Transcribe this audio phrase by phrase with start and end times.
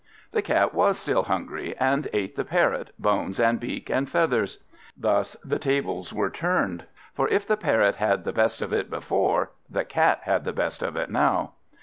[0.31, 4.57] The Cat was still hungry, and ate the Parrot, bones and beak and feathers.
[4.97, 9.51] Thus the tables were turned; for if the Parrot had the best of it before,
[9.69, 11.51] the Cat had the best of it now.